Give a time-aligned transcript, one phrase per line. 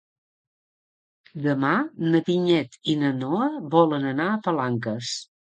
[1.43, 1.73] Demà
[2.05, 5.17] na Vinyet i na Noa volen anar a Palanques.